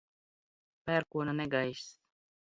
[0.89, 1.91] Pērkona negaiss.